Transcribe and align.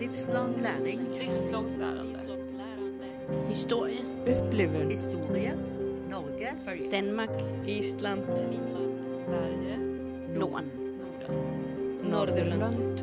Livslång 0.00 0.62
läring. 0.62 1.18
Livslångt 1.18 1.78
lärande. 1.78 2.18
Historie. 3.48 3.98
Upplevelser. 4.26 4.90
Historia. 4.90 5.54
Norge. 6.08 6.54
Danmark. 6.90 7.68
Island. 7.68 8.24
Sverige. 9.26 9.76
Norden. 10.38 10.70
Norden. 10.98 12.10
Nordirland. 12.10 13.00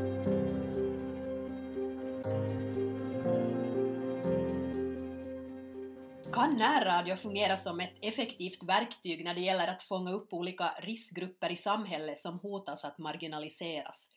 Kan 6.33 6.57
närradio 6.57 7.15
fungera 7.15 7.57
som 7.57 7.79
ett 7.79 7.93
effektivt 8.01 8.63
verktyg 8.63 9.23
när 9.23 9.33
det 9.33 9.41
gäller 9.41 9.67
att 9.67 9.83
fånga 9.83 10.11
upp 10.11 10.33
olika 10.33 10.71
riskgrupper 10.81 11.51
i 11.51 11.57
samhället 11.57 12.19
som 12.19 12.39
hotas 12.39 12.85
att 12.85 12.97
marginaliseras? 12.97 14.09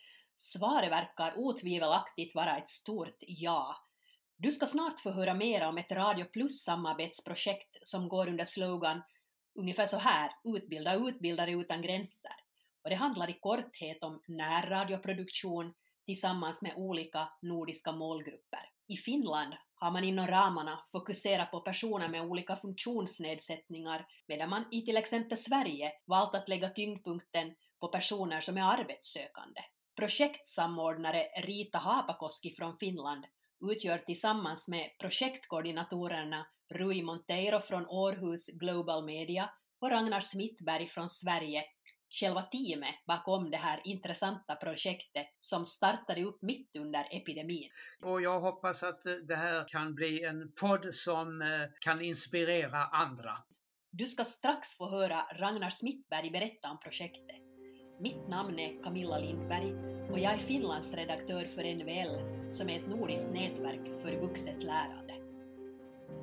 Svaret 0.43 0.91
verkar 0.91 1.39
otvivelaktigt 1.39 2.35
vara 2.35 2.59
ett 2.59 2.71
stort 2.71 3.17
ja. 3.21 3.77
Du 4.37 4.53
ska 4.53 4.67
snart 4.67 5.01
få 5.01 5.11
höra 5.11 5.35
mer 5.35 5.69
om 5.69 5.79
ett 5.79 5.93
Radio 5.93 6.25
Plus-samarbetsprojekt 6.25 7.77
som 7.83 8.09
går 8.09 8.29
under 8.29 8.45
slogan 8.45 9.03
ungefär 9.55 9.87
så 9.87 9.97
här, 9.97 10.31
utbilda 10.45 10.95
utbildare 10.95 11.53
utan 11.53 11.83
gränser. 11.83 12.33
Och 12.85 12.91
det 12.91 12.97
handlar 12.97 13.31
i 13.31 13.39
korthet 13.41 14.05
om 14.05 14.23
närradioproduktion 14.29 15.75
tillsammans 16.07 16.63
med 16.63 16.73
olika 16.77 17.29
nordiska 17.43 17.93
målgrupper. 17.93 18.71
I 18.89 18.97
Finland 18.97 19.55
har 19.75 19.91
man 19.91 20.05
inom 20.05 20.27
ramarna 20.27 20.85
fokuserat 20.93 21.51
på 21.51 21.61
personer 21.61 22.09
med 22.09 22.23
olika 22.23 22.57
funktionsnedsättningar 22.57 24.07
medan 24.29 24.51
man 24.51 24.65
i 24.71 24.83
till 24.85 24.97
exempel 24.97 25.39
Sverige 25.39 25.93
valt 26.07 26.35
att 26.35 26.49
lägga 26.49 26.71
tyngdpunkten 26.71 27.55
på 27.81 27.89
personer 27.89 28.41
som 28.41 28.59
är 28.59 28.63
arbetssökande. 28.63 29.61
Projektsamordnare 30.01 31.27
Rita 31.37 31.79
Haapakoski 31.79 32.55
från 32.55 32.79
Finland 32.79 33.25
utgör 33.71 33.99
tillsammans 33.99 34.69
med 34.69 34.91
projektkoordinatorerna 34.99 36.47
Rui 36.75 37.03
Monteiro 37.03 37.61
från 37.61 37.87
Århus 37.87 38.47
Global 38.47 39.05
Media 39.05 39.51
och 39.81 39.91
Ragnar 39.91 40.21
Smittberg 40.21 40.89
från 40.89 41.09
Sverige 41.09 41.65
själva 42.11 42.43
teamet 42.43 42.95
bakom 43.07 43.51
det 43.51 43.57
här 43.57 43.81
intressanta 43.85 44.55
projektet 44.55 45.27
som 45.39 45.67
startade 45.67 46.25
upp 46.25 46.43
mitt 46.43 46.77
under 46.77 47.09
epidemin. 47.11 47.71
Och 48.03 48.23
jag 48.23 48.41
hoppas 48.41 48.83
att 48.83 49.03
det 49.29 49.37
här 49.37 49.69
kan 49.69 49.95
bli 49.95 50.25
en 50.25 50.53
podd 50.53 50.95
som 50.95 51.43
eh, 51.43 51.49
kan 51.81 52.01
inspirera 52.01 52.79
andra. 52.79 53.39
Du 53.91 54.07
ska 54.07 54.25
strax 54.25 54.77
få 54.77 54.91
höra 54.91 55.23
Ragnar 55.33 55.71
Smittberg 55.71 56.31
berätta 56.31 56.71
om 56.71 56.81
projektet. 56.81 57.50
Mitt 58.03 58.29
namn 58.29 58.59
är 58.59 58.83
Camilla 58.83 59.19
Lindberg 59.19 59.75
och 60.11 60.19
jag 60.19 60.33
är 60.33 60.39
Finlands 60.39 60.95
redaktör 60.95 61.45
för 61.45 61.75
NVL 61.75 62.53
som 62.53 62.69
är 62.69 62.79
ett 62.79 62.89
nordiskt 62.89 63.31
nätverk 63.31 64.03
för 64.03 64.21
vuxet 64.21 64.63
lärande. 64.63 65.15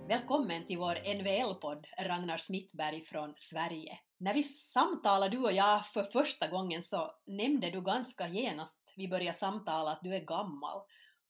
Välkommen 0.08 0.66
till 0.68 0.78
vår 0.78 1.16
NVL-podd 1.16 1.88
Ragnar 2.00 2.38
Smittberg 2.38 3.02
från 3.02 3.34
Sverige. 3.38 4.00
När 4.18 4.34
vi 4.34 4.44
samtalade 4.44 5.38
du 5.38 5.44
och 5.44 5.52
jag 5.52 5.86
för 5.86 6.04
första 6.04 6.48
gången 6.48 6.84
så 6.84 7.12
nämnde 7.26 7.72
du 7.72 7.82
ganska 7.82 8.28
genast 8.28 8.78
vi 8.96 9.08
började 9.08 9.38
samtala 9.38 9.92
att 9.92 10.04
du 10.04 10.16
är 10.16 10.26
gammal. 10.26 10.82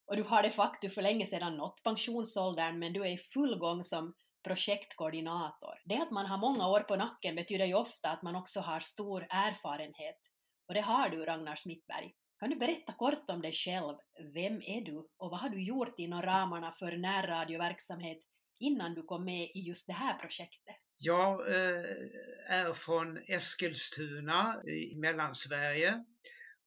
Och 0.05 0.15
du 0.15 0.23
har 0.23 0.43
de 0.43 0.49
facto 0.49 0.89
för 0.89 1.01
länge 1.01 1.25
sedan 1.25 1.57
nått 1.57 1.83
pensionsåldern 1.83 2.79
men 2.79 2.93
du 2.93 3.01
är 3.01 3.11
i 3.11 3.17
full 3.17 3.59
gång 3.59 3.83
som 3.83 4.13
projektkoordinator. 4.43 5.81
Det 5.85 5.97
att 5.97 6.11
man 6.11 6.25
har 6.25 6.37
många 6.37 6.67
år 6.67 6.79
på 6.79 6.95
nacken 6.95 7.35
betyder 7.35 7.65
ju 7.65 7.73
ofta 7.73 8.09
att 8.09 8.21
man 8.21 8.35
också 8.35 8.59
har 8.59 8.79
stor 8.79 9.27
erfarenhet. 9.29 10.17
Och 10.67 10.73
det 10.73 10.81
har 10.81 11.09
du, 11.09 11.25
Ragnar 11.25 11.55
Smittberg. 11.55 12.13
Kan 12.39 12.49
du 12.49 12.55
berätta 12.55 12.93
kort 12.93 13.29
om 13.29 13.41
dig 13.41 13.53
själv? 13.53 13.97
Vem 14.33 14.61
är 14.61 14.81
du 14.81 14.97
och 14.97 15.31
vad 15.31 15.39
har 15.39 15.49
du 15.49 15.63
gjort 15.63 15.99
inom 15.99 16.21
ramarna 16.21 16.71
för 16.71 16.97
närradioverksamhet 16.97 18.17
innan 18.59 18.93
du 18.93 19.03
kom 19.03 19.25
med 19.25 19.43
i 19.43 19.59
just 19.59 19.87
det 19.87 19.93
här 19.93 20.17
projektet? 20.19 20.75
Jag 20.97 21.47
eh, 21.47 21.85
är 22.49 22.73
från 22.73 23.17
Eskilstuna 23.27 24.61
i 24.67 24.95
Mellansverige 24.95 26.05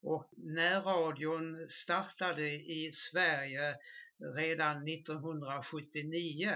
och 0.02 0.30
närradion 0.36 1.68
startade 1.68 2.50
i 2.50 2.90
Sverige 2.92 3.76
redan 4.36 4.88
1979 4.88 6.54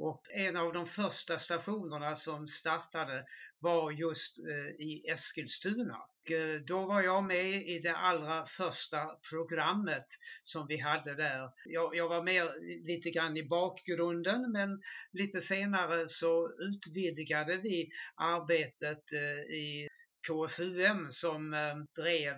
och 0.00 0.22
en 0.30 0.56
av 0.56 0.72
de 0.72 0.86
första 0.86 1.38
stationerna 1.38 2.16
som 2.16 2.46
startade 2.46 3.24
var 3.58 3.90
just 3.90 4.38
eh, 4.38 4.86
i 4.86 5.04
Eskilstuna. 5.08 5.96
Och, 5.96 6.30
eh, 6.30 6.60
då 6.60 6.86
var 6.86 7.02
jag 7.02 7.24
med 7.24 7.68
i 7.68 7.78
det 7.78 7.96
allra 7.96 8.46
första 8.46 9.06
programmet 9.30 10.06
som 10.42 10.66
vi 10.66 10.76
hade 10.78 11.14
där. 11.14 11.50
Jag, 11.64 11.96
jag 11.96 12.08
var 12.08 12.22
med 12.22 12.48
lite 12.86 13.10
grann 13.10 13.36
i 13.36 13.48
bakgrunden 13.48 14.52
men 14.52 14.80
lite 15.12 15.40
senare 15.40 16.08
så 16.08 16.50
utvidgade 16.58 17.56
vi 17.56 17.88
arbetet 18.14 19.12
eh, 19.12 19.54
i 19.54 19.88
KFUM 20.28 21.06
som 21.10 21.50
drev 21.96 22.36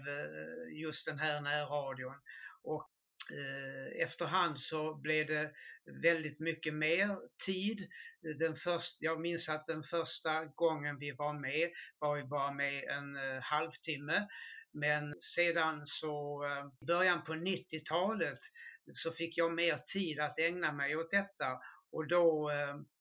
just 0.73 1.07
den 1.07 1.19
här 1.19 1.41
närradion. 1.41 2.15
Och 2.63 2.92
Eh, 3.31 4.03
efterhand 4.03 4.59
så 4.59 4.95
blev 4.95 5.27
det 5.27 5.51
väldigt 6.03 6.41
mycket 6.41 6.75
mer 6.75 7.19
tid. 7.47 7.89
Den 8.39 8.55
först, 8.55 8.97
jag 8.99 9.21
minns 9.21 9.49
att 9.49 9.67
den 9.67 9.83
första 9.83 10.45
gången 10.45 10.99
vi 10.99 11.13
var 11.13 11.33
med 11.33 11.71
var 11.99 12.17
vi 12.17 12.25
bara 12.25 12.53
med 12.53 12.85
en 12.85 13.17
eh, 13.17 13.43
halvtimme. 13.43 14.29
Men 14.73 15.15
sedan 15.21 15.83
så, 15.85 16.45
eh, 16.45 16.67
i 16.83 16.85
början 16.85 17.25
på 17.25 17.33
90-talet 17.33 18.39
så 18.93 19.13
fick 19.13 19.39
jag 19.39 19.53
mer 19.53 19.77
tid 19.77 20.21
att 20.21 20.39
ägna 20.39 20.73
mig 20.73 20.97
åt 20.97 21.11
detta 21.11 21.59
och 21.93 22.09
då 22.09 22.51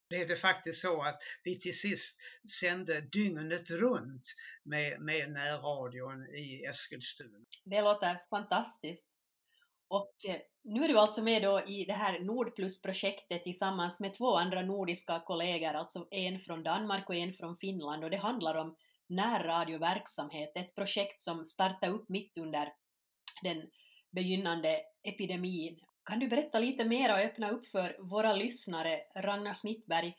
blev 0.08 0.28
det 0.28 0.36
faktiskt 0.36 0.80
så 0.80 1.02
att 1.02 1.18
vi 1.44 1.60
till 1.60 1.78
sist 1.78 2.16
sände 2.60 3.00
dygnet 3.00 3.70
runt 3.70 4.22
med, 4.64 5.00
med 5.00 5.30
närradion 5.30 6.26
i 6.34 6.64
Eskilstuna. 6.64 7.38
Det 7.64 7.82
låter 7.82 8.20
fantastiskt. 8.30 9.11
Och 9.92 10.12
eh, 10.24 10.40
nu 10.64 10.84
är 10.84 10.88
du 10.88 10.98
alltså 10.98 11.22
med 11.22 11.42
då 11.42 11.60
i 11.66 11.84
det 11.84 11.92
här 11.92 12.20
Nordplus-projektet 12.20 13.44
tillsammans 13.44 14.00
med 14.00 14.14
två 14.14 14.36
andra 14.36 14.62
nordiska 14.62 15.20
kollegor, 15.20 15.74
alltså 15.74 16.06
en 16.10 16.40
från 16.40 16.62
Danmark 16.62 17.08
och 17.08 17.14
en 17.14 17.32
från 17.32 17.56
Finland, 17.56 18.04
och 18.04 18.10
det 18.10 18.16
handlar 18.16 18.54
om 18.54 18.76
närradioverksamhet, 19.08 20.52
ett 20.54 20.74
projekt 20.74 21.20
som 21.20 21.46
startade 21.46 21.92
upp 21.92 22.08
mitt 22.08 22.38
under 22.38 22.72
den 23.42 23.70
begynnande 24.10 24.80
epidemin. 25.02 25.80
Kan 26.04 26.18
du 26.18 26.28
berätta 26.28 26.58
lite 26.58 26.84
mer 26.84 27.12
och 27.12 27.18
öppna 27.18 27.50
upp 27.50 27.66
för 27.66 27.96
våra 28.00 28.32
lyssnare, 28.32 29.00
Ragnar 29.16 29.54
Smittberg, 29.54 30.16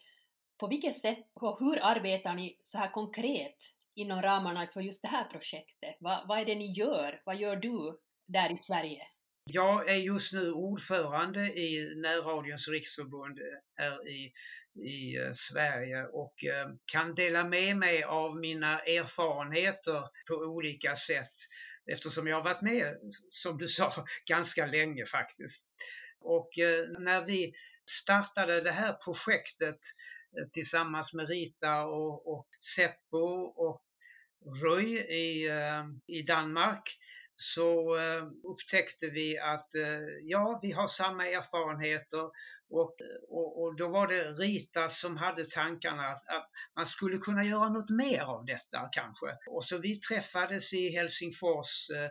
på 0.58 0.68
vilket 0.68 0.98
sätt 0.98 1.32
och 1.34 1.60
hur 1.60 1.80
arbetar 1.84 2.34
ni 2.34 2.60
så 2.64 2.78
här 2.78 2.92
konkret 2.92 3.58
inom 3.96 4.22
ramarna 4.22 4.68
för 4.68 4.82
just 4.82 5.02
det 5.02 5.08
här 5.08 5.24
projektet? 5.24 5.96
Va, 6.00 6.26
vad 6.28 6.40
är 6.40 6.46
det 6.46 6.56
ni 6.56 6.72
gör? 6.72 7.22
Vad 7.26 7.36
gör 7.36 7.56
du 7.56 8.00
där 8.28 8.52
i 8.52 8.58
Sverige? 8.58 9.08
Jag 9.46 9.90
är 9.90 9.96
just 9.96 10.34
nu 10.34 10.52
ordförande 10.52 11.46
i 11.46 11.94
Närradions 11.96 12.68
riksförbund 12.68 13.40
eh, 13.40 13.84
här 13.86 14.08
i, 14.08 14.32
i 14.90 15.18
eh, 15.18 15.32
Sverige 15.34 16.06
och 16.06 16.44
eh, 16.44 16.70
kan 16.86 17.16
dela 17.16 17.44
med 17.44 17.78
mig 17.78 18.04
av 18.04 18.38
mina 18.40 18.80
erfarenheter 18.80 20.04
på 20.28 20.36
olika 20.36 20.96
sätt 20.96 21.34
eftersom 21.92 22.28
jag 22.28 22.36
har 22.36 22.44
varit 22.44 22.62
med, 22.62 22.98
som 23.32 23.58
du 23.58 23.68
sa, 23.68 24.06
ganska 24.26 24.66
länge 24.66 25.06
faktiskt. 25.06 25.68
Och 26.20 26.50
när 27.00 27.26
vi 27.26 27.54
startade 27.92 28.62
det 28.62 28.72
här 28.72 28.94
projektet 28.94 29.80
tillsammans 30.54 31.14
med 31.14 31.28
Rita 31.28 31.86
och, 31.86 32.34
och 32.34 32.48
Seppo 32.76 33.28
och 33.56 33.82
Röj 34.64 34.96
i, 34.96 35.50
i 36.08 36.22
Danmark 36.22 36.98
så 37.36 37.98
eh, 37.98 38.24
upptäckte 38.44 39.08
vi 39.08 39.40
att 39.40 39.76
eh, 39.76 40.00
ja, 40.22 40.60
vi 40.64 40.72
har 40.72 40.88
samma 40.88 41.28
erfarenheter 41.28 42.24
och, 42.70 42.96
och, 43.30 43.64
och, 43.64 43.78
då 43.78 43.88
var 43.88 44.08
det 44.08 44.24
Rita 44.24 44.90
som 44.90 45.18
hade 45.18 45.46
tankarna 45.46 46.04
att, 46.04 46.28
att, 46.28 46.50
man 46.76 46.86
skulle 46.86 47.18
kunna 47.18 47.44
göra 47.44 47.70
något 47.70 47.90
mer 47.90 48.22
av 48.22 48.46
detta 48.46 48.90
kanske. 48.92 49.38
Och 49.50 49.66
så 49.66 49.78
vi 49.78 50.00
träffades 50.00 50.74
i 50.74 50.90
Helsingfors 50.90 51.90
eh, 51.90 52.10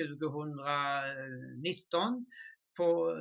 2019 0.00 2.26
på 2.76 3.16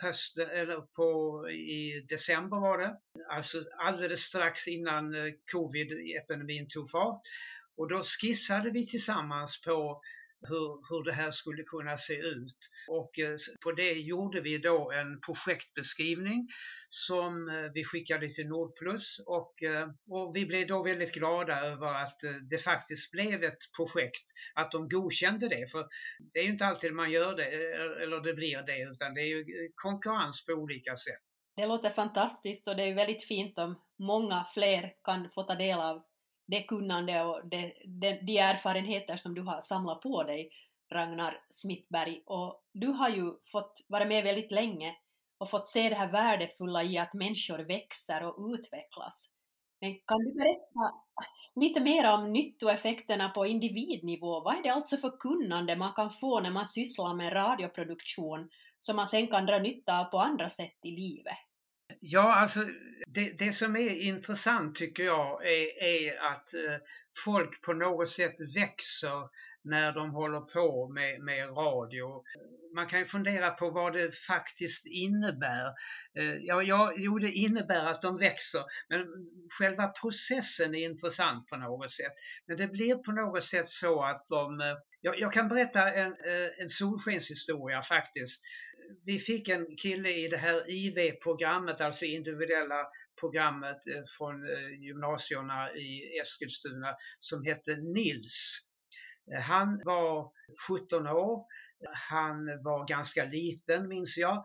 hösten, 0.00 0.50
eller 0.50 0.80
på, 0.80 1.42
i 1.50 2.04
december 2.08 2.60
var 2.60 2.78
det, 2.78 2.96
alltså 3.30 3.64
alldeles 3.78 4.20
strax 4.20 4.68
innan 4.68 5.14
eh, 5.14 5.32
covid-epidemin 5.52 6.66
tog 6.68 6.90
fart. 6.90 7.20
Och 7.76 7.88
då 7.88 8.02
skissade 8.02 8.70
vi 8.70 8.86
tillsammans 8.86 9.60
på 9.60 10.00
hur, 10.40 10.88
hur 10.88 11.04
det 11.04 11.12
här 11.12 11.30
skulle 11.30 11.62
kunna 11.62 11.96
se 11.96 12.14
ut. 12.14 12.58
Och 12.88 13.18
eh, 13.18 13.36
på 13.64 13.72
det 13.72 13.92
gjorde 13.92 14.40
vi 14.40 14.58
då 14.58 14.90
en 14.90 15.20
projektbeskrivning 15.20 16.48
som 16.88 17.48
eh, 17.48 17.70
vi 17.74 17.84
skickade 17.84 18.28
till 18.28 18.48
Nordplus 18.48 19.20
och, 19.26 19.62
eh, 19.62 19.88
och 20.08 20.36
vi 20.36 20.46
blev 20.46 20.66
då 20.66 20.82
väldigt 20.82 21.14
glada 21.14 21.60
över 21.60 22.02
att 22.02 22.20
det 22.50 22.58
faktiskt 22.58 23.12
blev 23.12 23.42
ett 23.42 23.62
projekt, 23.76 24.24
att 24.54 24.72
de 24.72 24.88
godkände 24.88 25.48
det. 25.48 25.70
För 25.72 25.86
det 26.32 26.38
är 26.38 26.44
ju 26.44 26.50
inte 26.50 26.66
alltid 26.66 26.92
man 26.92 27.10
gör 27.10 27.36
det, 27.36 27.46
eller 28.02 28.20
det 28.20 28.34
blir 28.34 28.62
det, 28.66 28.90
utan 28.92 29.14
det 29.14 29.20
är 29.20 29.26
ju 29.36 29.44
konkurrens 29.74 30.44
på 30.44 30.52
olika 30.52 30.96
sätt. 30.96 31.24
Det 31.56 31.66
låter 31.66 31.90
fantastiskt 31.90 32.68
och 32.68 32.76
det 32.76 32.82
är 32.82 32.94
väldigt 32.94 33.24
fint 33.24 33.58
om 33.58 33.80
många 33.98 34.46
fler 34.54 34.92
kan 35.04 35.30
få 35.34 35.42
ta 35.42 35.54
del 35.54 35.78
av 35.78 36.02
det 36.48 36.62
kunnande 36.62 37.22
och 37.22 37.40
det, 37.48 37.72
det, 37.84 38.20
de 38.22 38.38
erfarenheter 38.38 39.16
som 39.16 39.34
du 39.34 39.42
har 39.42 39.60
samlat 39.60 40.00
på 40.00 40.22
dig, 40.22 40.50
Ragnar 40.92 41.40
Smittberg. 41.50 42.22
Och 42.26 42.62
du 42.72 42.86
har 42.86 43.08
ju 43.08 43.32
fått 43.52 43.84
vara 43.88 44.04
med 44.04 44.24
väldigt 44.24 44.50
länge 44.50 44.96
och 45.38 45.50
fått 45.50 45.68
se 45.68 45.88
det 45.88 45.94
här 45.94 46.12
värdefulla 46.12 46.82
i 46.82 46.98
att 46.98 47.14
människor 47.14 47.58
växer 47.58 48.24
och 48.24 48.48
utvecklas. 48.48 49.28
Men 49.80 49.94
kan 50.06 50.18
du 50.18 50.34
berätta 50.34 50.94
lite 51.54 51.80
mer 51.80 52.14
om 52.14 52.32
nyttoeffekterna 52.32 53.28
på 53.28 53.46
individnivå? 53.46 54.40
Vad 54.40 54.58
är 54.58 54.62
det 54.62 54.68
alltså 54.68 54.96
för 54.96 55.18
kunnande 55.18 55.76
man 55.76 55.92
kan 55.92 56.10
få 56.10 56.40
när 56.40 56.50
man 56.50 56.66
sysslar 56.66 57.14
med 57.14 57.32
radioproduktion 57.32 58.48
som 58.80 58.96
man 58.96 59.08
sen 59.08 59.26
kan 59.26 59.46
dra 59.46 59.58
nytta 59.58 60.00
av 60.00 60.04
på 60.04 60.18
andra 60.18 60.48
sätt 60.48 60.78
i 60.82 60.90
livet? 60.90 61.47
Ja, 62.00 62.34
alltså 62.34 62.64
det, 63.06 63.38
det 63.38 63.52
som 63.52 63.76
är 63.76 63.94
intressant 63.94 64.74
tycker 64.74 65.04
jag 65.04 65.46
är, 65.46 65.82
är 65.82 66.18
att 66.32 66.54
eh, 66.54 66.76
folk 67.24 67.62
på 67.62 67.72
något 67.72 68.08
sätt 68.08 68.34
växer 68.56 69.28
när 69.64 69.92
de 69.92 70.10
håller 70.10 70.40
på 70.40 70.88
med, 70.88 71.20
med 71.20 71.48
radio. 71.48 72.22
Man 72.74 72.86
kan 72.86 72.98
ju 72.98 73.04
fundera 73.04 73.50
på 73.50 73.70
vad 73.70 73.92
det 73.92 74.16
faktiskt 74.16 74.86
innebär. 74.86 75.66
Eh, 76.18 76.34
ja, 76.40 76.62
ja, 76.62 76.92
jo, 76.96 77.18
det 77.18 77.32
innebär 77.32 77.86
att 77.86 78.02
de 78.02 78.18
växer, 78.18 78.62
men 78.88 79.06
själva 79.58 79.88
processen 79.88 80.74
är 80.74 80.84
intressant 80.84 81.46
på 81.46 81.56
något 81.56 81.90
sätt. 81.90 82.12
Men 82.46 82.56
det 82.56 82.66
blir 82.68 82.94
på 82.94 83.12
något 83.12 83.44
sätt 83.44 83.68
så 83.68 84.04
att 84.04 84.22
de... 84.30 84.60
Eh, 84.60 84.76
jag, 85.00 85.20
jag 85.20 85.32
kan 85.32 85.48
berätta 85.48 85.90
en, 85.90 86.12
eh, 86.12 86.62
en 86.62 86.68
solskenshistoria 86.68 87.82
faktiskt 87.82 88.42
vi 89.04 89.18
fick 89.18 89.48
en 89.48 89.76
kille 89.76 90.10
i 90.10 90.28
det 90.28 90.36
här 90.36 90.70
IV-programmet, 90.70 91.80
alltså 91.80 92.04
individuella 92.04 92.86
programmet 93.20 93.86
eh, 93.86 94.02
från 94.18 94.50
eh, 94.50 94.82
gymnasierna 94.82 95.72
i 95.72 96.18
Eskilstuna 96.20 96.96
som 97.18 97.44
hette 97.44 97.76
Nils. 97.76 98.58
Eh, 99.34 99.40
han 99.40 99.82
var 99.84 100.32
17 100.68 101.06
år. 101.06 101.46
Han 102.10 102.46
var 102.64 102.88
ganska 102.88 103.24
liten 103.24 103.88
minns 103.88 104.16
jag. 104.18 104.44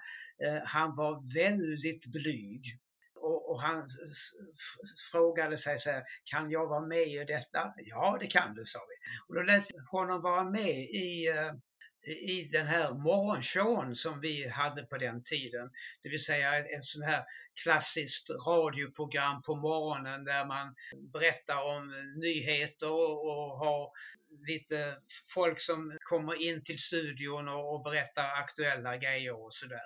Han 0.66 0.96
var 0.96 1.34
väldigt 1.36 2.12
blyg. 2.12 2.62
Och, 3.16 3.62
han 3.62 3.88
frågade 5.12 5.58
sig 5.58 5.80
så 5.80 5.90
här, 5.90 6.04
kan 6.24 6.50
jag 6.50 6.68
vara 6.68 6.88
med 6.88 7.08
i 7.08 7.26
detta? 7.28 7.74
Ja, 7.78 8.18
det 8.20 8.28
kan 8.28 8.54
du, 8.54 8.66
sa 8.66 8.80
vi. 8.80 8.96
Och 9.28 9.36
då 9.36 9.42
lät 9.42 9.72
vi 9.72 9.76
honom 9.92 10.22
vara 10.22 10.50
med 10.50 10.80
i 10.80 11.30
i 12.06 12.50
den 12.52 12.68
här 12.68 12.94
morgonshowen 12.94 13.96
som 13.96 14.22
vi 14.22 14.50
hade 14.50 14.84
på 14.84 14.98
den 14.98 15.24
tiden. 15.24 15.70
Det 16.02 16.10
vill 16.10 16.24
säga 16.24 16.60
ett 16.60 16.84
sånt 16.84 17.06
här 17.06 17.24
klassiskt 17.64 18.30
radioprogram 18.48 19.42
på 19.42 19.56
morgonen 19.56 20.24
där 20.24 20.46
man 20.46 20.76
berättar 21.14 21.64
om 21.64 22.14
nyheter 22.20 22.92
och 22.92 23.58
har 23.58 23.92
lite 24.48 24.98
folk 25.34 25.62
som 25.62 25.98
kommer 26.00 26.42
in 26.42 26.64
till 26.64 26.80
studion 26.80 27.48
och 27.48 27.84
berättar 27.84 28.26
aktuella 28.26 28.98
grejer 28.98 29.44
och 29.44 29.54
sådär. 29.54 29.86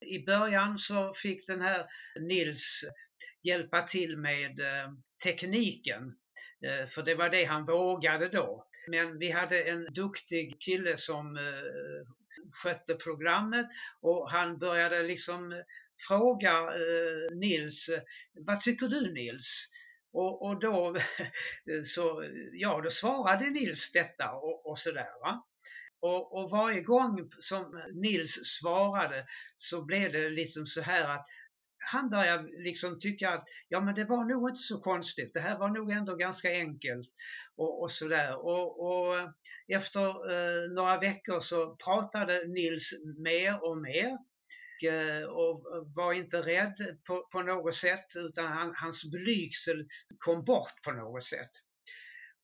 I 0.00 0.24
början 0.24 0.78
så 0.78 1.12
fick 1.14 1.46
den 1.46 1.60
här 1.60 1.86
Nils 2.20 2.84
hjälpa 3.42 3.82
till 3.82 4.16
med 4.16 4.60
eh, 4.60 4.92
tekniken 5.24 6.02
eh, 6.66 6.86
för 6.86 7.02
det 7.02 7.14
var 7.14 7.30
det 7.30 7.44
han 7.44 7.64
vågade 7.64 8.28
då. 8.28 8.66
Men 8.86 9.18
vi 9.18 9.30
hade 9.30 9.62
en 9.62 9.84
duktig 9.84 10.60
kille 10.60 10.96
som 10.96 11.36
eh, 11.36 11.42
skötte 12.52 12.94
programmet 12.94 13.66
och 14.00 14.30
han 14.30 14.58
började 14.58 15.02
liksom 15.02 15.52
eh, 15.52 15.58
fråga 16.08 16.50
eh, 16.50 17.36
Nils, 17.36 17.88
eh, 17.88 18.00
vad 18.46 18.60
tycker 18.60 18.88
du 18.88 19.12
Nils? 19.12 19.68
Och, 20.12 20.46
och 20.46 20.60
då, 20.60 20.96
så, 21.84 22.24
ja, 22.52 22.80
då 22.80 22.90
svarade 22.90 23.50
Nils 23.50 23.92
detta 23.92 24.32
och, 24.32 24.70
och 24.70 24.78
sådär. 24.78 25.20
Va? 25.22 25.46
Och, 26.00 26.38
och, 26.38 26.50
varje 26.50 26.80
gång 26.80 27.30
som 27.38 27.82
Nils 27.92 28.40
svarade 28.44 29.26
så 29.56 29.84
blev 29.84 30.12
det 30.12 30.28
liksom 30.28 30.66
så 30.66 30.80
här 30.80 31.08
att 31.08 31.26
han 31.84 32.10
börjar 32.10 32.64
liksom 32.64 32.98
tycka 32.98 33.30
att 33.30 33.44
ja 33.68 33.80
men 33.80 33.94
det 33.94 34.04
var 34.04 34.24
nog 34.24 34.50
inte 34.50 34.60
så 34.60 34.80
konstigt, 34.80 35.34
det 35.34 35.40
här 35.40 35.58
var 35.58 35.68
nog 35.68 35.90
ändå 35.90 36.16
ganska 36.16 36.50
enkelt 36.50 37.08
och, 37.56 37.82
och 37.82 37.90
sådär. 37.90 38.36
Och, 38.36 38.80
och, 38.86 39.30
efter 39.68 40.06
eh, 40.06 40.70
några 40.70 40.98
veckor 40.98 41.40
så 41.40 41.76
pratade 41.76 42.46
Nils 42.46 42.92
mer 43.18 43.64
och 43.64 43.78
mer 43.78 44.18
och 45.28 45.74
eh, 45.76 45.84
var 45.94 46.12
inte 46.12 46.40
rädd 46.40 46.98
på, 47.06 47.28
på 47.32 47.42
något 47.42 47.74
sätt 47.74 48.06
utan 48.14 48.46
han, 48.46 48.74
hans 48.76 49.04
blygsel 49.04 49.86
kom 50.18 50.44
bort 50.44 50.82
på 50.84 50.92
något 50.92 51.24
sätt. 51.24 51.50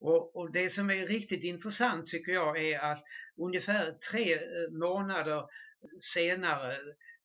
Och, 0.00 0.37
och, 0.37 0.52
det 0.52 0.70
som 0.70 0.91
är 0.91 1.06
riktigt 1.06 1.44
intressant 1.44 2.06
tycker 2.06 2.32
jag 2.32 2.62
är 2.62 2.79
att 2.79 3.02
ungefär 3.37 3.93
tre 4.11 4.34
eh, 4.34 4.70
månader 4.70 5.44
senare 6.00 6.76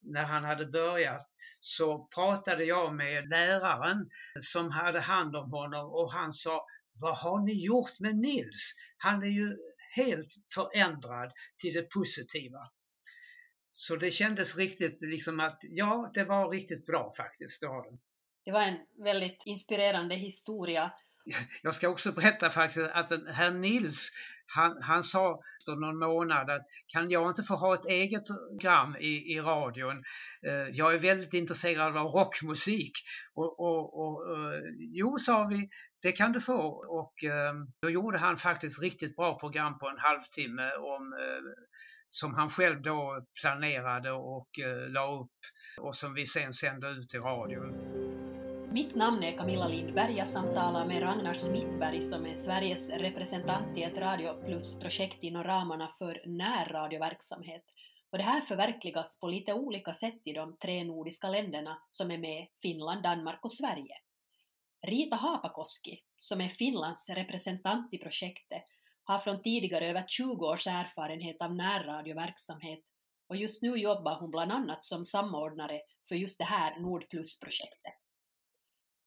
när 0.04 0.24
han 0.24 0.44
hade 0.44 0.66
börjat 0.66 1.26
så 1.60 2.08
pratade 2.16 2.64
jag 2.66 2.96
med 2.96 3.30
läraren 3.30 4.10
som 4.42 4.72
hade 4.72 5.00
hand 5.00 5.36
om 5.36 5.52
honom 5.52 5.92
och 5.92 6.12
han 6.12 6.34
sa 6.34 6.66
Vad 7.02 7.18
har 7.18 7.46
ni 7.46 7.66
gjort 7.66 8.00
med 8.00 8.16
Nils? 8.16 8.74
Han 8.98 9.24
är 9.24 9.28
ju 9.28 9.58
helt 9.96 10.36
förändrad 10.54 11.32
till 11.62 11.74
det 11.74 11.90
positiva. 11.90 12.60
Så 13.72 13.96
det 13.96 14.12
kändes 14.12 14.56
riktigt 14.56 15.02
liksom 15.02 15.40
att 15.40 15.60
ja, 15.62 16.12
det 16.14 16.24
var 16.24 16.50
riktigt 16.50 16.86
bra 16.86 17.14
faktiskt. 17.18 17.62
Det, 17.62 17.68
var 17.68 17.92
det. 17.92 17.98
det 18.46 18.52
var 18.52 18.62
en 18.62 18.80
väldigt 19.04 19.42
inspirerande 19.46 20.16
historia 20.16 20.92
jag 21.62 21.76
ska 21.76 21.90
också 21.90 22.12
berätta 22.12 22.50
faktiskt 22.50 22.90
att 22.94 23.12
herr 23.28 23.52
Nils, 23.52 24.12
han, 24.56 24.78
han 24.82 25.04
sa 25.04 25.40
efter 25.60 25.76
någon 25.76 26.00
månad 26.00 26.50
att 26.50 26.66
kan 26.88 27.10
jag 27.10 27.30
inte 27.30 27.44
få 27.44 27.56
ha 27.56 27.74
ett 27.74 27.86
eget 27.86 28.24
program 28.26 28.96
i, 28.96 29.34
i 29.34 29.40
radion? 29.40 30.04
Eh, 30.48 30.68
jag 30.74 30.94
är 30.94 31.00
väldigt 31.00 31.34
intresserad 31.34 31.98
av 31.98 32.08
rockmusik. 32.08 32.92
Och, 33.34 33.60
och, 33.60 34.00
och 34.00 34.38
eh, 34.38 34.60
jo, 34.78 35.18
sa 35.18 35.44
vi, 35.44 35.70
det 36.04 36.12
kan 36.12 36.32
du 36.32 36.42
få. 36.42 36.68
Och 36.90 37.24
ehm, 37.24 37.68
då 37.82 37.90
gjorde 37.90 38.18
han 38.18 38.38
faktiskt 38.38 38.82
riktigt 38.82 39.16
bra 39.16 39.40
program 39.40 39.80
på 39.80 39.88
en 39.90 40.00
halvtimme 40.00 40.72
om 40.72 41.14
eh, 41.14 41.64
som 42.08 42.34
han 42.34 42.50
själv 42.50 42.82
då 42.82 43.26
planerade 43.42 44.12
och 44.12 44.60
eh, 44.60 44.90
la 44.90 45.20
upp 45.20 45.40
och 45.82 45.96
som 45.96 46.14
vi 46.14 46.26
sen 46.26 46.54
sände 46.54 46.90
ut 46.90 47.14
i 47.14 47.18
radion. 47.18 48.03
Mitt 48.74 48.96
namn 48.96 49.24
är 49.24 49.38
Camilla 49.38 49.68
Lindberg. 49.68 50.18
Jag 50.18 50.28
samtalar 50.28 50.86
med 50.86 51.02
Ragnar 51.02 51.34
Smittberg 51.34 52.02
som 52.02 52.26
är 52.26 52.36
Sveriges 52.36 52.90
representant 52.90 53.78
i 53.78 53.84
ett 53.84 53.98
Radio 53.98 54.34
Plus-projekt 54.46 55.24
inom 55.24 55.44
ramarna 55.44 55.92
för 55.98 56.22
närradioverksamhet. 56.26 57.64
Och 58.12 58.18
det 58.18 58.24
här 58.24 58.42
förverkligas 58.42 59.20
på 59.20 59.28
lite 59.28 59.54
olika 59.54 59.94
sätt 59.94 60.22
i 60.26 60.34
de 60.34 60.58
tre 60.58 60.84
nordiska 60.84 61.30
länderna 61.30 61.82
som 61.92 62.12
är 62.12 62.18
med 62.18 62.48
Finland, 62.62 63.04
Danmark 63.04 63.40
och 63.46 63.54
Sverige. 63.54 63.96
Rita 64.88 65.16
Hapakoski, 65.16 66.00
som 66.18 66.42
är 66.42 66.50
Finlands 66.50 67.10
representant 67.10 67.94
i 67.94 67.98
projektet, 67.98 68.64
har 69.04 69.20
från 69.20 69.42
tidigare 69.42 69.88
över 69.88 70.06
20 70.08 70.46
års 70.46 70.68
erfarenhet 70.68 71.42
av 71.42 71.56
närradioverksamhet 71.56 72.84
och 73.28 73.36
just 73.36 73.62
nu 73.62 73.76
jobbar 73.76 74.20
hon 74.20 74.32
bland 74.32 74.52
annat 74.52 74.84
som 74.84 75.06
samordnare 75.06 75.82
för 76.08 76.16
just 76.16 76.38
det 76.38 76.46
här 76.46 76.80
Nordplus-projektet. 76.80 78.03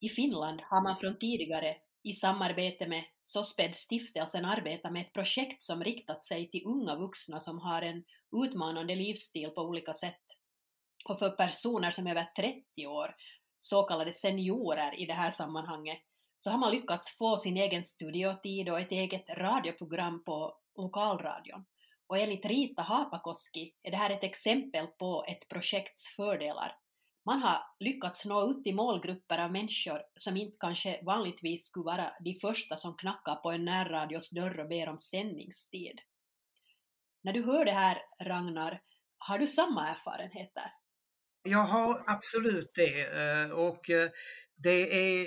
I 0.01 0.09
Finland 0.09 0.61
har 0.61 0.83
man 0.83 0.99
från 0.99 1.19
tidigare 1.19 1.77
i 2.03 2.13
samarbete 2.13 2.87
med 2.87 3.05
SOSPED-stiftelsen 3.23 4.45
arbetat 4.45 4.93
med 4.93 5.03
ett 5.03 5.13
projekt 5.13 5.63
som 5.63 5.85
riktat 5.85 6.25
sig 6.25 6.51
till 6.51 6.67
unga 6.67 6.97
vuxna 6.97 7.41
som 7.41 7.59
har 7.59 7.83
en 7.83 8.05
utmanande 8.45 8.95
livsstil 8.95 9.51
på 9.51 9.63
olika 9.63 9.95
sätt. 9.95 10.23
Och 11.09 11.19
för 11.19 11.31
personer 11.31 11.91
som 11.91 12.07
är 12.07 12.11
över 12.11 12.29
30 12.37 12.87
år, 12.87 13.15
så 13.59 13.83
kallade 13.83 14.13
seniorer 14.13 15.01
i 15.01 15.07
det 15.07 15.13
här 15.13 15.31
sammanhanget, 15.31 15.99
så 16.39 16.51
har 16.51 16.59
man 16.59 16.73
lyckats 16.73 17.17
få 17.17 17.37
sin 17.37 17.57
egen 17.57 17.85
studiotid 17.85 18.69
och 18.69 18.81
ett 18.81 18.93
eget 18.93 19.29
radioprogram 19.29 20.25
på 20.25 20.59
lokalradion. 20.77 21.67
Och 22.07 22.19
enligt 22.19 22.47
Rita 22.47 22.83
Hapakoski 22.83 23.73
är 23.83 23.91
det 23.91 23.97
här 23.97 24.11
ett 24.11 24.25
exempel 24.25 24.87
på 24.87 25.25
ett 25.29 25.49
projekts 25.49 26.09
fördelar 26.17 26.73
man 27.27 27.43
har 27.43 27.59
lyckats 27.81 28.25
nå 28.25 28.51
ut 28.51 28.65
till 28.65 28.75
målgrupper 28.75 29.39
av 29.39 29.53
människor 29.53 30.03
som 30.17 30.37
inte 30.37 30.57
kanske 30.61 31.01
vanligtvis 31.05 31.67
skulle 31.67 31.85
vara 31.85 32.11
de 32.21 32.35
första 32.35 32.77
som 32.77 32.97
knackar 32.97 33.35
på 33.35 33.51
en 33.51 33.65
närradios 33.65 34.31
dörr 34.31 34.61
och 34.61 34.69
ber 34.69 34.89
om 34.89 35.01
sändningstid. 35.01 36.01
När 37.23 37.33
du 37.33 37.43
hör 37.43 37.65
det 37.65 37.73
här, 37.73 37.99
Ragnar, 38.21 38.81
har 39.19 39.39
du 39.39 39.47
samma 39.47 39.89
erfarenheter? 39.89 40.73
Jag 41.43 41.63
har 41.63 42.03
absolut 42.07 42.71
det 42.75 43.01
eh, 43.01 43.51
och 43.51 43.91
eh, 43.91 44.11
det 44.57 44.99
är, 44.99 45.27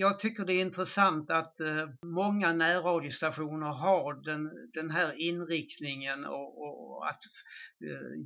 jag 0.00 0.20
tycker 0.20 0.44
det 0.44 0.52
är 0.52 0.60
intressant 0.60 1.30
att 1.30 1.60
eh, 1.60 1.88
många 2.06 2.52
närradiostationer 2.52 3.66
har 3.66 4.22
den, 4.24 4.50
den 4.72 4.90
här 4.90 5.20
inriktningen 5.20 6.24
och, 6.24 6.62
och 6.62 7.08
att 7.08 7.22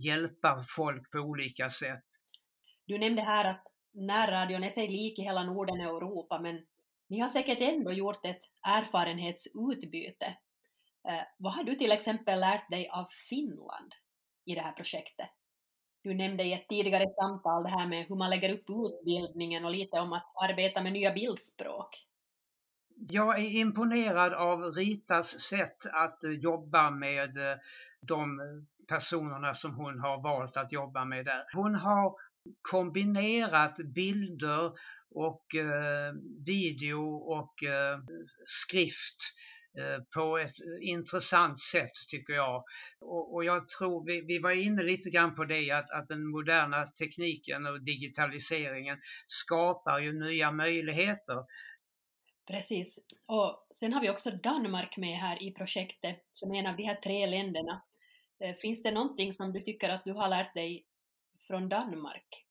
hjälpa 0.05 0.65
folk 0.77 1.11
på 1.11 1.19
olika 1.19 1.71
sätt. 1.71 2.05
Du 2.87 2.99
nämnde 2.99 3.23
här 3.23 3.45
att 3.45 3.65
närradion 3.93 4.65
är 4.65 4.71
sig 4.71 4.89
lik 4.89 5.19
i 5.19 5.23
hela 5.23 5.45
Norden 5.45 5.81
och 5.81 5.97
Europa 5.97 6.39
men 6.39 6.67
ni 7.09 7.19
har 7.19 7.29
säkert 7.29 7.61
ändå 7.61 7.93
gjort 7.93 8.27
ett 8.27 8.41
erfarenhetsutbyte. 8.63 10.37
Eh, 11.09 11.23
vad 11.39 11.53
har 11.53 11.65
du 11.65 11.75
till 11.75 11.93
exempel 11.93 12.41
lärt 12.41 12.71
dig 12.71 12.89
av 12.89 13.07
Finland 13.29 13.95
i 14.45 14.55
det 14.55 14.61
här 14.61 14.73
projektet? 14.73 15.29
Du 16.03 16.15
nämnde 16.15 16.45
i 16.45 16.53
ett 16.53 16.69
tidigare 16.69 17.09
samtal 17.09 17.63
det 17.63 17.71
här 17.71 17.87
med 17.87 18.07
hur 18.09 18.17
man 18.17 18.31
lägger 18.31 18.53
upp 18.53 18.65
utbildningen 18.71 19.65
och 19.65 19.71
lite 19.71 20.01
om 20.01 20.13
att 20.13 20.33
arbeta 20.43 20.83
med 20.83 20.93
nya 20.93 21.13
bildspråk. 21.13 22.07
Jag 23.09 23.39
är 23.39 23.61
imponerad 23.61 24.33
av 24.33 24.63
Ritas 24.63 25.41
sätt 25.41 25.87
att 25.93 26.25
eh, 26.25 26.31
jobba 26.31 26.91
med 26.91 27.37
eh, 27.37 27.59
de 28.01 28.41
personerna 28.89 29.55
som 29.55 29.75
hon 29.75 30.01
har 30.01 30.23
valt 30.23 30.57
att 30.57 30.73
jobba 30.73 31.05
med 31.05 31.25
där. 31.25 31.45
Hon 31.55 31.75
har 31.75 32.15
kombinerat 32.63 33.77
bilder 33.77 34.73
och 35.11 35.55
eh, 35.55 36.13
video 36.47 37.17
och 37.17 37.63
eh, 37.63 37.99
skrift 38.47 39.17
eh, 39.79 40.03
på 40.15 40.39
ett 40.39 40.55
intressant 40.83 41.61
sätt 41.61 41.93
tycker 42.09 42.33
jag. 42.33 42.65
Och, 43.01 43.35
och 43.35 43.45
jag 43.45 43.69
tror, 43.69 44.07
vi, 44.07 44.21
vi, 44.21 44.39
var 44.39 44.51
inne 44.51 44.83
lite 44.83 45.11
grann 45.11 45.35
på 45.35 45.45
det, 45.45 45.71
att, 45.71 45.91
att 45.91 46.09
den 46.09 46.27
moderna 46.27 46.87
tekniken 46.87 47.67
och 47.67 47.85
digitaliseringen 47.85 48.99
skapar 49.27 49.99
ju 49.99 50.13
nya 50.13 50.53
möjligheter. 50.53 51.45
Precis. 52.47 52.99
Och 53.27 53.67
sen 53.75 53.93
har 53.93 54.01
vi 54.01 54.11
också 54.11 54.31
Danmark 54.31 54.97
med 54.97 55.19
här 55.19 55.43
i 55.43 55.51
projektet 55.51 56.17
som 56.33 56.55
en 56.55 56.67
av 56.67 56.77
de 56.77 56.83
här 56.83 56.95
tre 56.95 57.27
länderna. 57.27 57.83
Eh, 58.45 58.55
finns 58.55 58.83
det 58.83 58.91
någonting 58.91 59.33
som 59.33 59.53
du 59.53 59.61
tycker 59.61 59.89
att 59.89 60.05
du 60.05 60.13
har 60.13 60.29
lärt 60.29 60.55
dig 60.55 60.87
från 61.47 61.69
Danmark? 61.69 62.47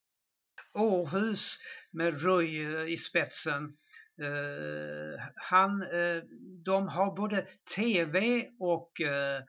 Århus 0.73 1.57
med 1.91 2.23
Röj 2.23 2.61
eh, 2.61 2.93
i 2.93 2.97
spetsen. 2.97 3.77
Uh, 4.21 5.19
han, 5.35 5.83
uh, 5.83 6.23
de 6.65 6.87
har 6.87 7.15
både 7.15 7.45
TV 7.75 8.45
och 8.59 8.91
uh, 9.01 9.43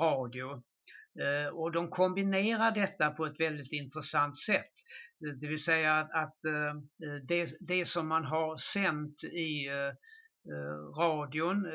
radio 0.00 0.62
och 1.52 1.72
de 1.72 1.90
kombinerar 1.90 2.70
detta 2.70 3.10
på 3.10 3.26
ett 3.26 3.40
väldigt 3.40 3.72
intressant 3.72 4.36
sätt. 4.38 4.72
Det 5.40 5.46
vill 5.46 5.64
säga 5.64 5.94
att, 5.94 6.14
att 6.14 6.36
det, 7.28 7.48
det 7.60 7.84
som 7.84 8.08
man 8.08 8.24
har 8.24 8.56
sänt 8.56 9.24
i 9.24 9.68
radion 10.98 11.66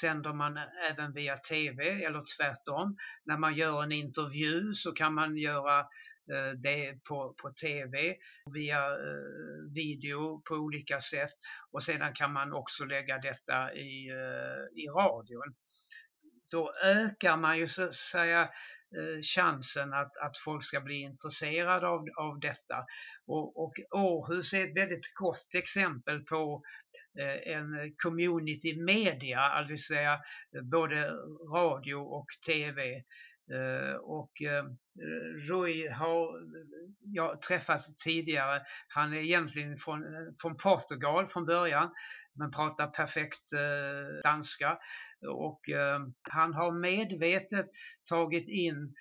sänder 0.00 0.32
man 0.32 0.58
även 0.90 1.12
via 1.12 1.36
TV 1.36 2.04
eller 2.04 2.22
tvärtom. 2.36 2.96
När 3.24 3.38
man 3.38 3.54
gör 3.54 3.82
en 3.82 3.92
intervju 3.92 4.72
så 4.72 4.92
kan 4.92 5.14
man 5.14 5.36
göra 5.36 5.86
Eh, 6.32 6.52
det 6.62 7.04
på, 7.08 7.34
på 7.42 7.50
TV, 7.50 8.16
via 8.54 8.86
eh, 8.86 9.74
video 9.74 10.42
på 10.48 10.54
olika 10.54 11.00
sätt 11.00 11.30
och 11.70 11.82
sedan 11.82 12.12
kan 12.14 12.32
man 12.32 12.52
också 12.52 12.84
lägga 12.84 13.18
detta 13.18 13.74
i, 13.74 14.08
eh, 14.08 14.82
i 14.82 14.86
radion. 14.86 15.54
Då 16.52 16.74
ökar 16.82 17.36
man 17.36 17.58
ju 17.58 17.68
så 17.68 17.82
att 17.82 17.94
säga 17.94 18.42
eh, 18.42 19.22
chansen 19.22 19.94
att, 19.94 20.16
att 20.16 20.38
folk 20.38 20.64
ska 20.64 20.80
bli 20.80 20.94
intresserade 20.94 21.88
av, 21.88 22.04
av 22.16 22.40
detta. 22.40 22.84
Och, 23.26 23.64
och 23.64 23.74
Århus 23.90 24.52
är 24.52 24.68
ett 24.68 24.76
väldigt 24.76 25.14
gott 25.14 25.54
exempel 25.54 26.20
på 26.20 26.62
eh, 27.20 27.54
en 27.54 27.94
community 28.02 28.82
media, 28.82 29.40
alltså 29.40 29.76
säga 29.76 30.20
både 30.62 31.10
radio 31.54 31.94
och 31.94 32.26
TV 32.46 33.02
Eh, 33.54 33.94
och 33.94 34.42
eh, 34.42 34.64
Rui 35.50 35.88
har 35.88 36.28
jag 37.00 37.42
träffat 37.42 37.96
tidigare. 38.04 38.62
Han 38.88 39.12
är 39.12 39.16
egentligen 39.16 39.76
från, 39.76 40.04
från 40.40 40.56
Portugal 40.56 41.26
från 41.26 41.46
början 41.46 41.90
men 42.34 42.50
pratar 42.50 42.86
perfekt 42.86 43.52
eh, 43.52 44.22
danska. 44.22 44.78
Och 45.28 45.60
han 46.22 46.54
har 46.54 46.72
medvetet 46.72 47.66
tagit 48.08 48.48
in 48.48 48.94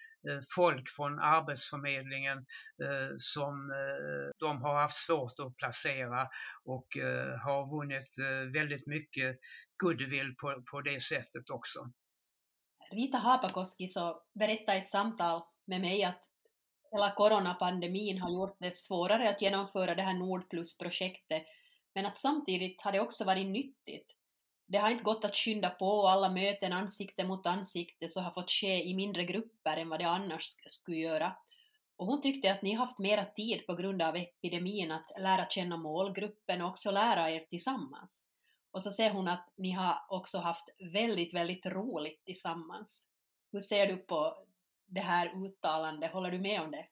folk 0.56 0.90
från 0.90 1.20
Arbetsförmedlingen 1.20 2.46
som 3.18 3.72
de 4.40 4.62
har 4.62 4.82
haft 4.82 5.06
svårt 5.06 5.40
att 5.40 5.58
placera 5.58 6.28
och 6.66 6.88
har 7.44 7.80
vunnit 7.80 8.10
väldigt 8.54 8.88
mycket 8.88 9.38
goodwill 9.84 10.36
på, 10.42 10.64
på 10.72 10.82
det 10.82 11.02
sättet 11.02 11.50
också. 11.50 11.80
Rita 12.92 13.18
Hapakoski 13.18 13.88
så 13.88 14.22
berättade 14.34 14.78
i 14.78 14.82
ett 14.82 14.88
samtal 14.88 15.42
med 15.66 15.82
mig 15.82 16.04
att 16.04 16.24
hela 16.92 17.12
coronapandemin 17.12 18.18
har 18.18 18.32
gjort 18.32 18.58
det 18.60 18.76
svårare 18.76 19.30
att 19.30 19.42
genomföra 19.42 19.96
det 19.96 20.02
här 20.02 20.14
Nordplus-projektet, 20.14 21.44
men 21.94 22.06
att 22.06 22.18
samtidigt 22.18 22.82
har 22.82 22.92
det 22.92 23.00
också 23.00 23.26
varit 23.26 23.48
nyttigt. 23.48 24.12
Det 24.68 24.78
har 24.78 24.90
inte 24.90 25.04
gått 25.04 25.26
att 25.26 25.36
skynda 25.36 25.70
på 25.70 25.88
och 25.88 26.12
alla 26.12 26.30
möten 26.30 26.74
ansikte 26.74 27.24
mot 27.24 27.46
ansikte 27.46 28.10
så 28.10 28.22
har 28.22 28.32
fått 28.32 28.52
ske 28.52 28.84
i 28.84 28.94
mindre 28.94 29.24
grupper 29.24 29.78
än 29.78 29.90
vad 29.90 30.00
det 30.00 30.10
annars 30.10 30.56
skulle 30.66 30.98
göra. 30.98 31.36
Och 31.98 32.06
hon 32.08 32.22
tyckte 32.22 32.52
att 32.52 32.62
ni 32.62 32.74
haft 32.74 33.00
mera 33.00 33.26
tid 33.26 33.68
på 33.68 33.76
grund 33.76 34.02
av 34.02 34.16
epidemin 34.16 34.92
att 34.92 35.12
lära 35.20 35.46
känna 35.50 35.78
målgruppen 35.78 36.62
och 36.62 36.70
också 36.70 36.92
lära 36.92 37.32
er 37.32 37.40
tillsammans. 37.40 38.24
Och 38.72 38.84
så 38.84 38.92
ser 38.92 39.10
hon 39.10 39.28
att 39.28 39.54
ni 39.58 39.72
har 39.72 39.96
också 40.10 40.38
haft 40.38 40.66
väldigt, 40.94 41.34
väldigt 41.34 41.66
roligt 41.66 42.26
tillsammans. 42.26 43.04
Hur 43.52 43.60
ser 43.60 43.88
du 43.88 43.98
på 43.98 44.46
det 44.88 45.02
här 45.02 45.46
uttalandet? 45.46 46.12
Håller 46.12 46.32
du 46.32 46.40
med 46.40 46.62
om 46.62 46.72
det? 46.72 46.86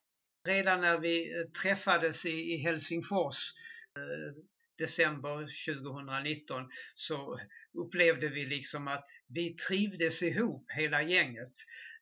Redan 0.48 0.82
när 0.82 0.98
vi 0.98 1.40
eh, 1.40 1.52
träffades 1.62 2.26
i 2.26 2.58
Helsingfors 2.58 3.54
eh, 3.98 4.44
december 4.78 5.38
2019 5.76 6.70
så 6.94 7.40
upplevde 7.74 8.30
vi 8.30 8.46
liksom 8.46 8.88
att 8.88 9.06
vi 9.28 9.54
trivdes 9.54 10.24
ihop 10.24 10.72
hela 10.72 11.02
gänget. 11.02 11.54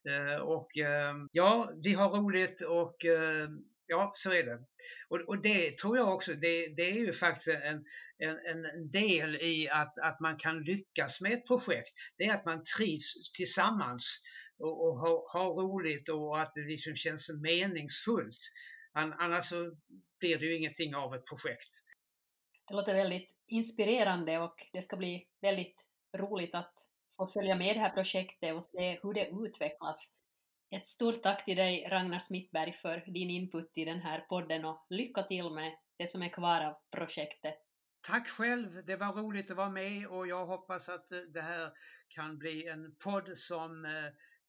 Eh, 0.08 0.36
och 0.36 0.68
ja, 1.32 1.72
vi 1.82 1.92
har 1.92 2.10
roligt 2.10 2.60
och 2.60 2.96
Ja, 3.88 4.12
så 4.14 4.32
är 4.32 4.44
det. 4.44 4.58
Och, 5.08 5.20
och 5.28 5.42
det 5.42 5.78
tror 5.78 5.96
jag 5.96 6.14
också, 6.14 6.32
det, 6.32 6.68
det 6.76 6.90
är 6.90 6.94
ju 6.94 7.12
faktiskt 7.12 7.48
en, 7.48 7.84
en, 8.18 8.64
en, 8.64 8.90
del 8.90 9.36
i 9.36 9.68
att, 9.68 9.98
att 9.98 10.20
man 10.20 10.36
kan 10.36 10.62
lyckas 10.62 11.20
med 11.20 11.32
ett 11.32 11.46
projekt. 11.46 11.92
Det 12.18 12.24
är 12.24 12.34
att 12.34 12.44
man 12.44 12.62
trivs 12.76 13.32
tillsammans 13.32 14.20
och, 14.58 14.86
och 14.86 14.96
har, 14.96 15.32
har 15.32 15.54
roligt 15.54 16.08
och 16.08 16.40
att 16.40 16.54
det 16.54 16.60
liksom 16.60 16.96
känns 16.96 17.30
meningsfullt. 17.42 18.40
Annars 18.92 19.44
så 19.44 19.76
blir 20.20 20.38
det 20.38 20.46
ju 20.46 20.56
ingenting 20.56 20.94
av 20.94 21.14
ett 21.14 21.26
projekt. 21.26 21.68
Det 22.68 22.74
låter 22.74 22.94
väldigt 22.94 23.34
inspirerande 23.46 24.38
och 24.38 24.66
det 24.72 24.82
ska 24.82 24.96
bli 24.96 25.28
väldigt 25.40 25.76
roligt 26.16 26.54
att 26.54 26.72
få 27.16 27.26
följa 27.26 27.56
med 27.56 27.76
det 27.76 27.80
här 27.80 27.90
projektet 27.90 28.54
och 28.54 28.64
se 28.64 28.98
hur 29.02 29.14
det 29.14 29.28
utvecklas. 29.46 30.10
Ett 30.70 30.86
stort 30.86 31.22
tack 31.22 31.44
till 31.44 31.56
dig 31.56 31.88
Ragnar 31.90 32.18
Smittberg 32.18 32.72
för 32.72 33.04
din 33.06 33.30
input 33.30 33.70
i 33.74 33.84
den 33.84 34.00
här 34.00 34.20
podden 34.20 34.64
och 34.64 34.86
lycka 34.90 35.22
till 35.22 35.50
med 35.50 35.72
det 35.98 36.06
som 36.10 36.22
är 36.22 36.28
kvar 36.28 36.60
av 36.60 36.74
projektet. 36.90 37.54
Tack 38.00 38.28
själv, 38.28 38.84
det 38.86 38.96
var 38.96 39.12
roligt 39.12 39.50
att 39.50 39.56
vara 39.56 39.70
med 39.70 40.06
och 40.06 40.26
jag 40.26 40.46
hoppas 40.46 40.88
att 40.88 41.08
det 41.34 41.40
här 41.40 41.70
kan 42.08 42.38
bli 42.38 42.68
en 42.68 42.94
podd 43.04 43.38
som 43.38 43.84
eh, 43.84 43.90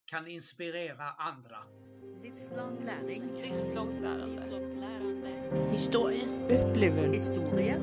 kan 0.06 0.28
inspirera 0.28 1.04
andra. 1.04 1.58
Livslång 2.24 2.86
läring. 2.86 3.42
Livslångt 3.42 4.02
lärande. 4.02 4.42
Historia. 5.72 6.26
Upplevelser. 6.50 7.14
Historia. 7.14 7.78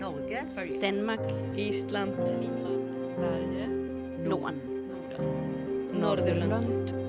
Norge. 0.00 0.44
Danmark. 0.80 1.58
Island. 1.58 2.14
Finland. 2.14 3.14
Sverige. 3.14 3.68
Norden. 4.28 4.60
Norden. 4.88 6.00
Nordirland. 6.00 7.04